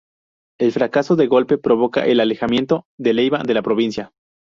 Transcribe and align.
El 0.59 0.71
fracaso 0.71 1.15
del 1.15 1.29
golpe 1.29 1.59
provoca 1.59 2.07
el 2.07 2.19
alejamiento 2.21 2.87
de 2.97 3.13
Leiva 3.13 3.43
de 3.43 3.53
la 3.53 3.61
provincia. 3.61 4.13